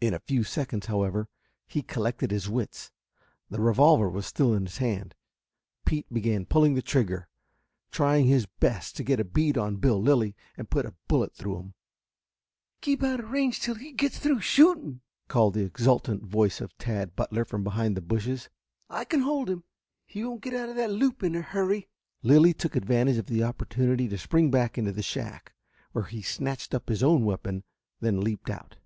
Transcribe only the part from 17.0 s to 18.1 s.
Butler from behind the